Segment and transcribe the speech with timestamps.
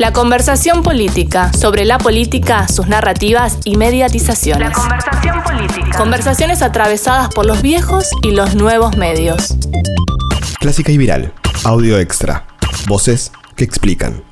[0.00, 4.70] La conversación política, sobre la política, sus narrativas y mediatizaciones.
[4.70, 5.98] La conversación política.
[5.98, 9.56] Conversaciones atravesadas por los viejos y los nuevos medios.
[10.58, 11.34] Clásica y viral.
[11.64, 12.46] Audio extra.
[12.86, 14.22] Voces que explican.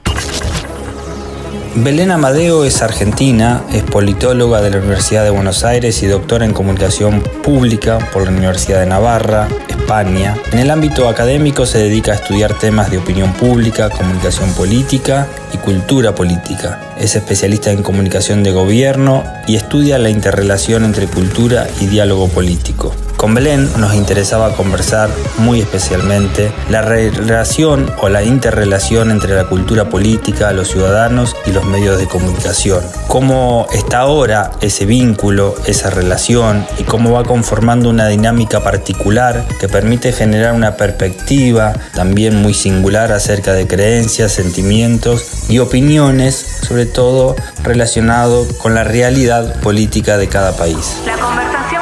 [1.75, 6.53] Belén Amadeo es argentina, es politóloga de la Universidad de Buenos Aires y doctora en
[6.53, 10.37] comunicación pública por la Universidad de Navarra, España.
[10.53, 15.59] En el ámbito académico se dedica a estudiar temas de opinión pública, comunicación política y
[15.59, 16.81] cultura política.
[16.99, 22.95] Es especialista en comunicación de gobierno y estudia la interrelación entre cultura y diálogo político.
[23.19, 29.91] Con Belén nos interesaba conversar muy especialmente la relación o la interrelación entre la cultura
[29.91, 32.81] política, los ciudadanos y los medios de comunicación.
[33.09, 39.69] Cómo está ahora ese vínculo, esa relación y cómo va conformando una dinámica particular que
[39.69, 47.35] permite generar una perspectiva también muy singular acerca de creencias, sentimientos y opiniones, sobre todo
[47.65, 50.99] relacionado con la realidad política de cada país.
[51.05, 51.78] La conversación.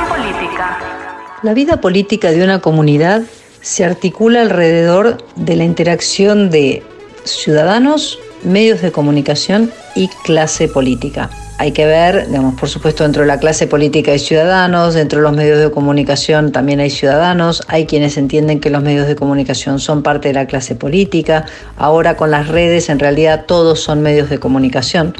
[1.42, 3.22] La vida política de una comunidad
[3.60, 6.82] se articula alrededor de la interacción de
[7.24, 11.28] ciudadanos, medios de comunicación y clase política.
[11.58, 15.24] Hay que ver, digamos, por supuesto, dentro de la clase política hay ciudadanos, dentro de
[15.24, 19.78] los medios de comunicación también hay ciudadanos, hay quienes entienden que los medios de comunicación
[19.78, 21.44] son parte de la clase política,
[21.76, 25.14] ahora con las redes en realidad todos son medios de comunicación.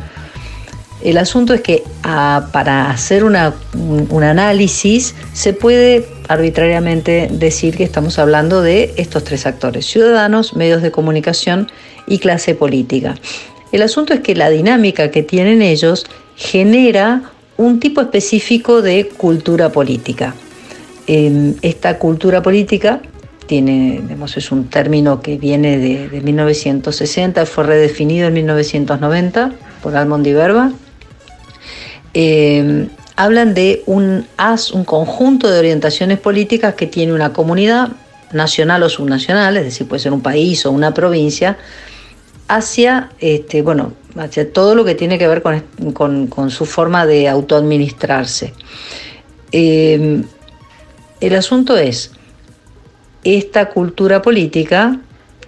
[1.07, 8.19] El asunto es que ah, para hacer un, análisis se puede arbitrariamente decir que estamos
[8.19, 11.71] hablando de estos tres actores, ciudadanos, medios de comunicación
[12.09, 13.15] y clase política.
[13.71, 19.71] El asunto es que la dinámica que tienen ellos genera un tipo específico de cultura
[19.71, 20.35] política.
[21.07, 23.01] Eh, esta cultura política
[23.47, 29.53] tiene, digamos, es un término que viene de, de 1960, fue redefinido en 1990
[29.85, 30.73] por Almond y Verba.
[32.19, 34.27] Eh, hablan de un
[34.73, 37.91] un conjunto de orientaciones políticas que tiene una comunidad
[38.33, 41.59] nacional o subnacional, es decir, puede ser un país o una provincia,
[42.49, 47.29] hacia, este, bueno, hacia todo lo que tiene que ver con, con, su forma de
[47.29, 48.55] autoadministrarse.
[49.53, 50.23] Eh,
[51.21, 52.13] el asunto es,
[53.25, 54.99] esta cultura política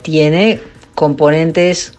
[0.03, 0.61] tiene
[0.95, 1.98] componentes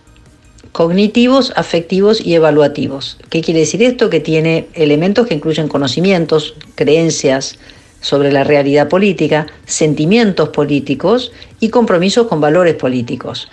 [0.80, 3.18] cognitivos, afectivos y evaluativos.
[3.30, 4.10] ¿Qué quiere decir esto?
[4.10, 7.60] Que tiene elementos que incluyen conocimientos, creencias
[8.00, 13.50] sobre la realidad política, sentimientos políticos y compromisos con valores políticos.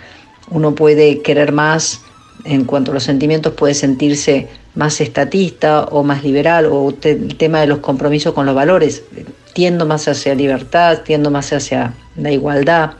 [0.51, 1.99] Uno puede querer más,
[2.45, 7.59] en cuanto a los sentimientos, puede sentirse más estatista o más liberal, o el tema
[7.59, 9.03] de los compromisos con los valores.
[9.51, 12.91] Tiendo más hacia libertad, tiendo más hacia la igualdad.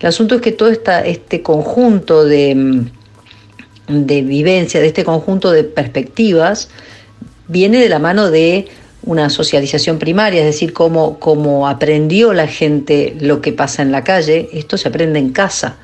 [0.00, 2.88] El asunto es que todo este conjunto de,
[3.88, 6.68] de vivencia, de este conjunto de perspectivas,
[7.48, 8.68] viene de la mano de
[9.02, 14.04] una socialización primaria, es decir, cómo, cómo aprendió la gente lo que pasa en la
[14.04, 15.76] calle, esto se aprende en casa.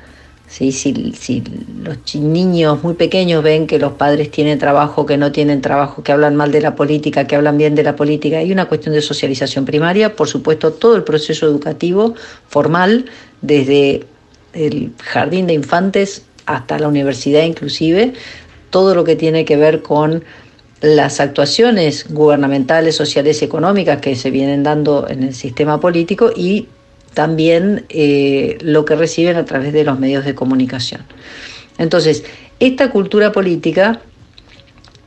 [0.47, 0.71] ¿sí?
[0.71, 1.43] Si, si
[1.81, 6.11] los niños muy pequeños ven que los padres tienen trabajo, que no tienen trabajo, que
[6.11, 9.01] hablan mal de la política, que hablan bien de la política, hay una cuestión de
[9.01, 12.13] socialización primaria, por supuesto, todo el proceso educativo
[12.47, 13.05] formal,
[13.41, 14.05] desde
[14.53, 18.13] el jardín de infantes hasta la universidad inclusive,
[18.69, 20.23] todo lo que tiene que ver con
[20.81, 26.67] las actuaciones gubernamentales, sociales y económicas que se vienen dando en el sistema político y
[27.13, 31.01] también eh, lo que reciben a través de los medios de comunicación.
[31.77, 32.23] Entonces,
[32.59, 34.01] esta cultura política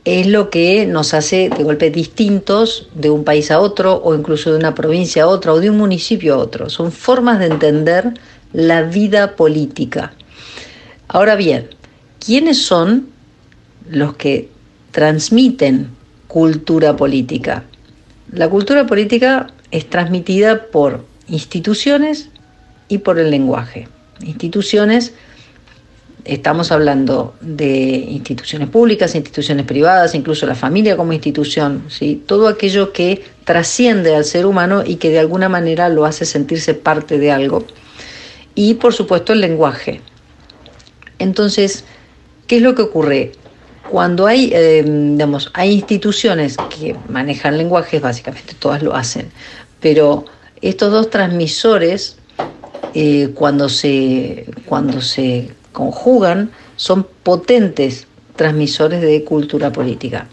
[0.05, 4.51] es lo que nos hace de golpe distintos de un país a otro o incluso
[4.51, 6.69] de una provincia a otra o de un municipio a otro.
[6.69, 8.13] Son formas de entender
[8.53, 10.13] la vida política.
[11.11, 11.69] Ahora bien,
[12.23, 13.09] ¿quiénes son
[13.89, 14.47] los que
[14.91, 15.89] transmiten
[16.27, 17.63] cultura política?
[18.31, 22.29] La cultura política es transmitida por instituciones
[22.89, 23.87] y por el lenguaje.
[24.21, 25.13] Instituciones,
[26.25, 32.21] estamos hablando de instituciones públicas, instituciones privadas, incluso la familia como institución, ¿sí?
[32.23, 36.75] todo aquello que trasciende al ser humano y que de alguna manera lo hace sentirse
[36.75, 37.65] parte de algo.
[38.53, 40.01] Y por supuesto el lenguaje.
[41.19, 41.83] Entonces,
[42.47, 43.33] ¿qué es lo que ocurre?
[43.89, 49.31] Cuando hay, eh, digamos, hay instituciones que manejan lenguajes, básicamente todas lo hacen,
[49.79, 50.25] pero
[50.61, 52.17] estos dos transmisores,
[52.93, 60.27] eh, cuando, se, cuando se conjugan, son potentes transmisores de cultura política.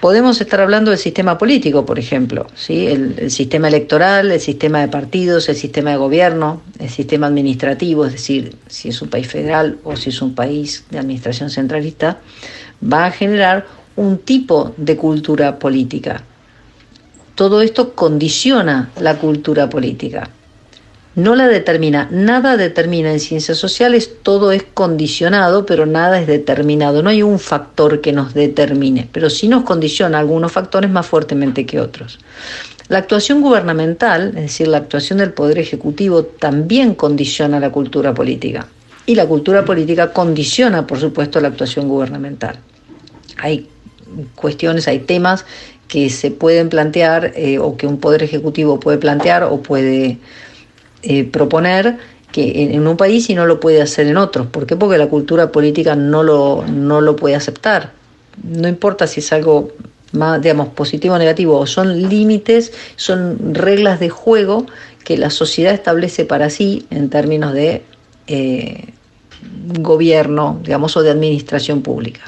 [0.00, 2.86] Podemos estar hablando del sistema político, por ejemplo, ¿sí?
[2.86, 8.06] el, el, sistema electoral, el sistema de partidos, el sistema de gobierno, el sistema administrativo,
[8.06, 12.18] es decir, si es un país federal o si es un país de administración centralista,
[12.82, 13.66] va a generar
[13.96, 16.22] un tipo de cultura política.
[17.34, 20.30] Todo esto condiciona la cultura política
[21.14, 22.08] no la determina.
[22.10, 27.02] Nada determina en ciencias sociales, todo es condicionado, pero nada es determinado.
[27.02, 31.66] No hay un factor que nos determine, pero sí nos condiciona algunos factores más fuertemente
[31.66, 32.18] que otros.
[32.88, 38.66] La actuación gubernamental, es decir, la actuación del Poder Ejecutivo, también condiciona la cultura política.
[39.06, 42.58] Y la cultura política condiciona, por supuesto, la actuación gubernamental.
[43.38, 43.68] Hay
[44.34, 45.44] cuestiones, hay temas
[45.86, 50.18] que se pueden plantear eh, o que un Poder Ejecutivo puede plantear o puede
[51.02, 51.98] eh, proponer
[52.32, 54.46] que en, un país y no lo puede hacer en otros.
[54.46, 54.76] ¿Por qué?
[54.76, 57.92] Porque la cultura política no lo, no lo puede aceptar.
[58.42, 59.72] No importa si es algo
[60.12, 64.66] más, digamos, positivo o negativo, son límites, son reglas de juego
[65.04, 67.82] que la sociedad establece para sí en términos de
[68.26, 68.92] eh,
[69.78, 72.20] gobierno, digamos, o de administración pública.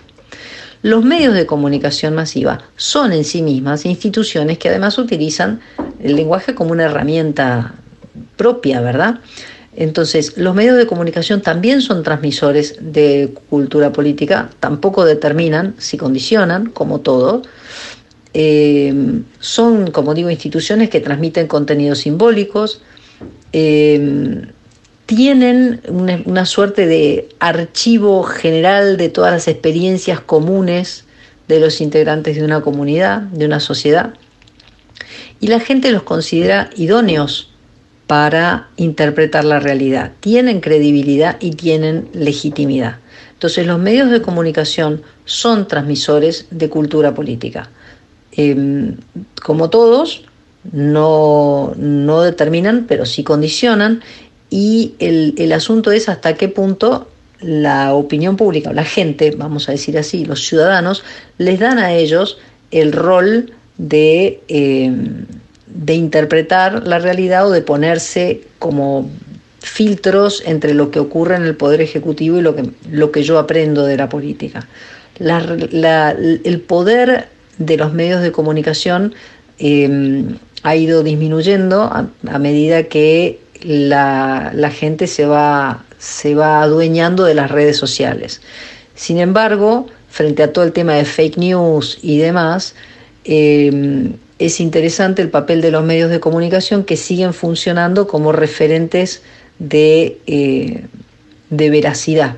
[0.82, 5.60] Los medios de comunicación masiva son en sí mismas instituciones que además utilizan
[6.02, 7.74] el lenguaje como una herramienta
[8.36, 9.20] propia, ¿verdad?
[9.74, 16.66] Entonces, los medios de comunicación también son transmisores de cultura política, tampoco determinan si condicionan,
[16.66, 17.42] como todo.
[18.34, 22.82] Eh, son, como digo, instituciones que transmiten contenidos simbólicos,
[23.52, 24.42] eh,
[25.06, 31.04] tienen una, una, suerte de archivo general de todas las experiencias comunes
[31.48, 34.14] de los integrantes de una comunidad, de una sociedad,
[35.40, 37.51] y la gente los considera idóneos
[38.06, 40.12] para interpretar la realidad.
[40.20, 42.96] Tienen credibilidad y tienen legitimidad.
[43.34, 47.70] Entonces los medios de comunicación son transmisores de cultura política.
[48.36, 48.94] Eh,
[49.42, 50.24] como todos,
[50.70, 54.02] no, no, determinan, pero sí condicionan.
[54.50, 57.08] Y el, el asunto es hasta qué punto
[57.40, 61.02] la opinión pública, la gente, vamos a decir así, los ciudadanos,
[61.38, 62.38] les dan a ellos
[62.70, 64.40] el rol de...
[64.48, 64.92] Eh,
[65.74, 69.08] de interpretar la realidad o de ponerse como
[69.60, 73.38] filtros entre lo que ocurre en el Poder Ejecutivo y lo que, lo que yo
[73.38, 74.68] aprendo de la política.
[75.18, 77.28] El poder
[77.58, 79.14] de los medios de comunicación
[79.58, 80.24] eh,
[80.62, 87.34] ha ido disminuyendo a, medida que la, la, gente se va, se va adueñando de
[87.34, 88.40] las redes sociales.
[88.94, 92.74] Sin embargo, frente a todo el tema de fake news y demás,
[93.24, 94.10] eh,
[94.44, 99.22] es interesante el papel de los medios de comunicación que siguen funcionando como referentes
[99.58, 100.84] de, eh,
[101.50, 102.36] de veracidad.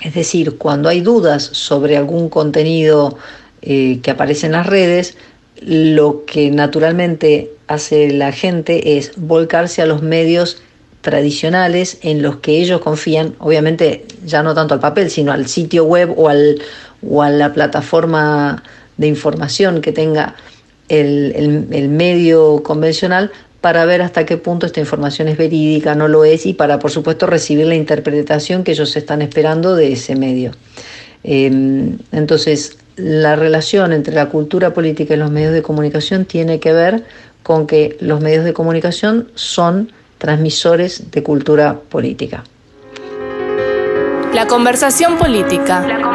[0.00, 3.18] Es decir, cuando hay dudas sobre algún contenido
[3.62, 5.16] eh, que aparece en las redes,
[5.60, 10.62] lo que naturalmente hace la gente es volcarse a los medios
[11.00, 15.84] tradicionales en los que ellos confían, obviamente ya no tanto al papel, sino al sitio
[15.84, 16.60] web o, al,
[17.06, 18.62] o a la plataforma
[18.96, 20.34] de información que tenga
[20.88, 26.08] el, el, el, medio convencional para ver hasta qué punto esta información es verídica, no
[26.08, 30.16] lo es, y para, por supuesto, recibir la interpretación que ellos están esperando de ese
[30.16, 30.52] medio.
[31.22, 36.72] Eh, entonces, la relación entre la cultura política y los medios de comunicación tiene que
[36.72, 37.04] ver
[37.42, 42.44] con que los medios de comunicación son transmisores de cultura política.
[44.32, 45.86] La conversación política.
[45.86, 46.13] La conversación política.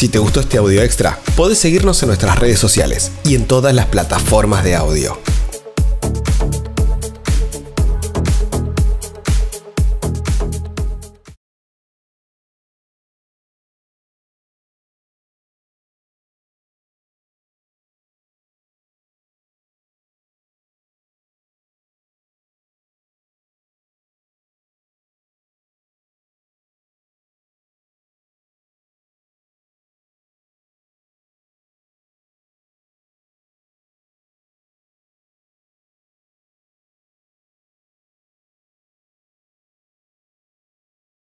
[0.00, 3.74] Si te gustó este audio extra, podés seguirnos en nuestras redes sociales y en todas
[3.74, 5.18] las plataformas de audio.